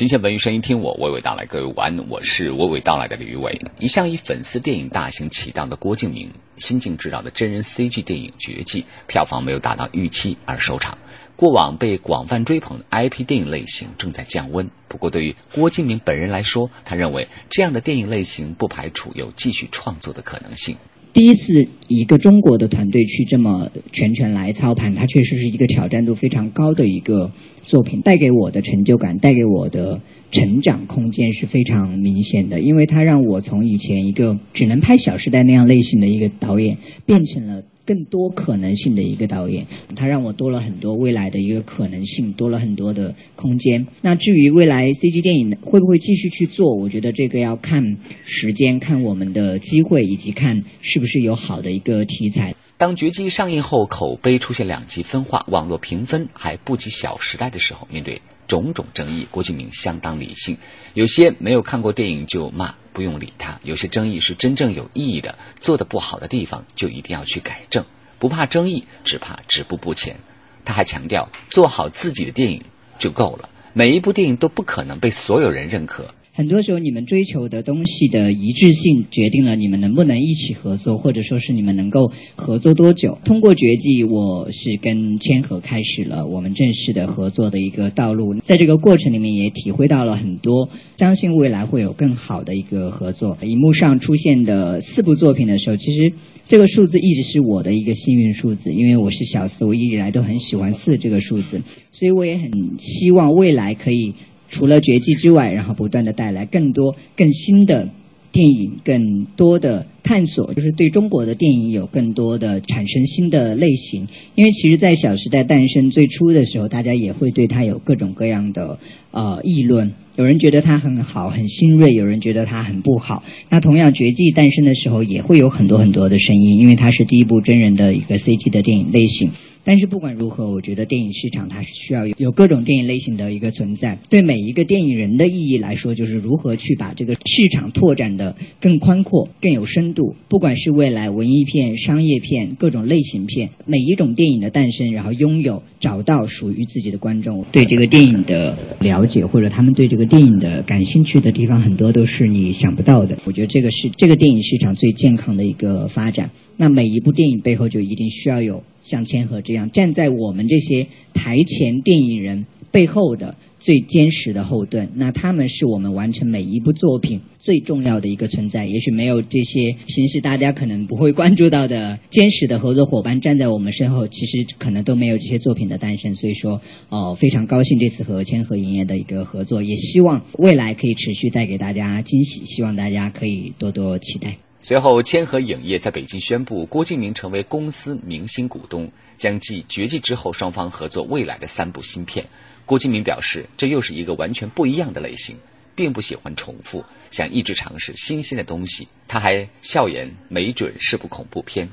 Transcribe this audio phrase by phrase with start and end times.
[0.00, 1.44] 新鲜文娱声音，听我娓娓道来。
[1.44, 3.60] 各位晚安，我是娓娓道来的李玉伟。
[3.78, 10.96] 一向以粉丝电影大行其道的郭敬明，新晋执导的真人 CG 电影《绝技》票房没有达到预期而收场。
[11.36, 14.70] 过往被广泛追捧的 IP 电影类型正在降温。
[14.88, 20.78] 不过，对于郭敬明本人来说，他认为这样的电影类型不排除有继续创作的可能性。
[21.12, 27.32] 第一次一个中国的团队去这么全权来操盘，它确实是一个挑战度非常高的一个
[27.64, 30.00] 作品，带给我的成就感，带给我的
[30.30, 37.64] 成长空间是非常明显的，因为它让我从以前一个只能拍《小时代》那样类型的一个导演，变成了。
[37.86, 43.88] 更多可能性的一个导演，他让我多了很多未来的一个可能性，多了很多的空间。
[44.00, 52.54] 那至于未来 CG 电影会不会继续去做，我觉得这个要看时间、看我们的机会，以及看是不是有好的一个题材。
[52.76, 60.56] 当《绝技》上映后，口碑出现两极分化，网络评分还不及《小时代》的时候，面对种种争议，郭敬明相当理性。
[60.94, 62.76] 有些没有看过电影就骂。
[62.92, 67.84] 不用理他，有些争议是真正有意义的，做的不好的地方就一定要去改正，
[68.18, 70.16] 不怕争议，只怕止步不前。
[70.64, 72.64] 他还强调，做好自己的电影
[72.98, 76.12] 就够了，每一部电影都不可能被所有人认可。
[76.32, 83.18] 很多时候，你们追求的东西的一致性，决定了你们能不能一起合作，或者说是你们能够合作多久。
[83.24, 88.36] 通过《绝技》，我是跟千和开始了我们正式的合作的一个道路。
[88.44, 93.36] 在这个过程里面，也体会到了很多，相信未来会有更好的一个合作。
[93.42, 96.12] 荧幕上出现的四部作品的时候，其实
[96.46, 104.14] 这个数字一直是我的一个幸运数字，因为我是小四，我一直以来都很喜欢四这个数字，所以我也很希望未来可以。
[104.50, 107.88] 除了绝技之外，然后不断的带来更多、更新的
[108.32, 109.86] 电影，更多的。
[110.02, 118.78] 探索就是对中国的电影有更多的产生新的类型，因为其实，在《小时代》诞生最初的时候，大家也会对它有各种各样的
[119.10, 119.92] 呃议论。
[120.16, 123.22] 有人觉得它很好，很新锐；有人觉得它很不好。
[123.48, 129.30] 那同样，《绝技》诞生的时候，也会有很多很多的声音，因为它是第一部真人的一个 CG 的电影类型。
[129.62, 133.98] 但是不管如何，我觉得电影市场它是需要有有各种电影类型的一个存在。
[134.08, 139.89] 对每一个电影人的意义来说，就是如何去把这个市场拓展的更宽阔、更有深。
[139.94, 153.18] 度，不管是未来文艺片、商业片、各种类型片，每一种电影的诞生，然后拥有找到属于自己的观众，对这个电影的了解，或者他们对这个电影的感兴趣的地方，很多都是你想不到的。
[153.24, 156.30] 我觉得这个是这个电影市场最健康的一个发展。
[156.56, 163.36] 那每一部电影背后，就一定需要有像千和这样站在我们这些台前电影人背后的。
[163.60, 168.66] 最坚实的后盾，那他们是我们完成每一部作品最重要的一个存在。
[168.66, 176.14] 也许没有这些平时大家可能不会关注到的坚实的合作伙伴站在我们身后，其实可能都没有这些作品的诞生。
[176.14, 184.38] 所以说，哦，非常高兴这次和千和影业的一个合作，也希望未来可以持续带给大家惊喜，希望大家可以多多期待。
[184.62, 192.26] 随后，千和影业在北京宣布郭敬明成为公司明星股东，将继《绝技》之后双方合作未来的三部新片。
[192.66, 195.38] 郭敬明表示，这又是一个完全不一样的类型，
[195.74, 198.86] 并不喜欢重复，想一直尝试新鲜的东西。
[199.08, 201.70] 他还笑言，没准是部恐怖片。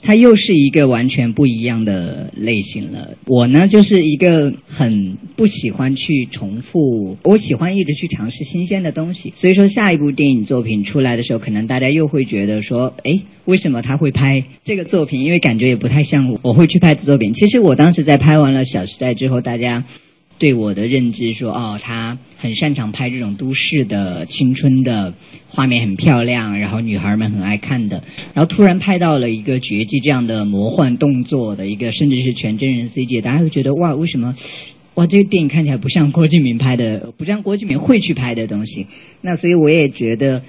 [0.00, 3.16] 他又是一个完全不一样的类型了。
[3.26, 9.32] 我呢，就是一个很不喜欢去重复，我喜欢一直去尝试新鲜的东西。
[9.34, 15.22] 所以说，下一部电影作品出来的时候，可能大家又会觉得说，哎，为什么他会拍这个作品？
[15.24, 17.32] 因为感觉也不太像我会去拍的作品。
[17.34, 19.84] 其实我当时在拍完了《小时代》之后，大家。
[20.38, 25.14] 对我的认知说，哦，他很擅长拍这种都市的青春的
[25.48, 28.02] 画面，很漂亮，然后女孩们很爱看的。
[28.34, 34.34] 然后突然拍到了一个绝技这样的魔幻动作的一个，甚至是全真人 CG，大家会觉得哇，为什么？
[34.94, 38.86] 哇，这个电影看起来不像郭敬明拍的，不像郭敬明会去拍的东西。
[39.20, 40.42] 那所以我也觉得。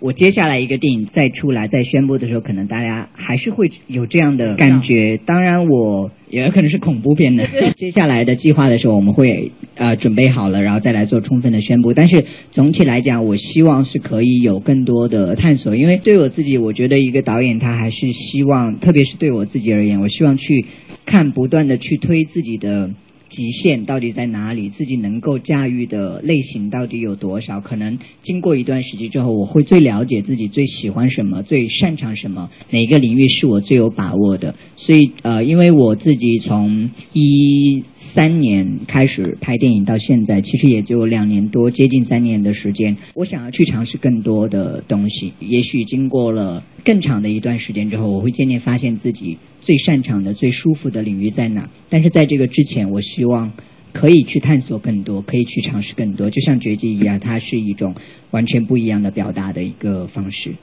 [0.00, 5.18] 我接下来一个电影再出来再宣布的时候，可能大家还是会有这样的感觉。
[5.18, 7.46] 当然，我也可能是恐怖片的。
[7.76, 11.92] 接下来的计划的时候，我们会呃准备好了，然后再来做充分的宣布。
[11.92, 20.64] 但是总体来讲，我希望是可以有更多的探索，因为对我自己，我觉得一个导演他还是希望，特别是对我自己而言，我希望去
[21.04, 22.90] 看，不断的去推自己的。
[23.30, 24.68] 极限到底在哪里？
[24.68, 27.60] 自己能够驾驭的类型到底有多少？
[27.60, 34.56] 可能经过一段时间之后，我会最了解自己最喜欢什么，最擅长什么，哪个领域是我最有把握的。
[34.76, 42.96] 所以，呃，因为我自己从一三年开始拍电影到现在，其实也就两年多，接近三年的时间。
[43.14, 45.32] 我想要去尝试更多的东西。
[45.38, 51.70] 也许经过了更长的一段时间之后，我会渐渐发现自己最擅长的、最舒服的领域在哪。
[51.88, 53.52] 但是在这个之前，我希望。
[53.92, 56.30] 可以去探索更多，可以去尝试更多。
[56.30, 57.92] 就像绝技一样，它是一种
[58.30, 60.54] 完全不一样的表达的一个方式。